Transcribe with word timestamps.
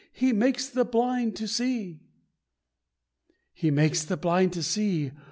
He 0.13 0.33
makes 0.33 0.67
the 0.67 0.83
blind 0.83 1.35
to 1.35 1.47
see!" 1.47 1.99
"He 3.53 3.69
makes 3.69 4.03
the 4.03 4.17
blind 4.17 4.51
to 4.53 4.63
see! 4.63 5.11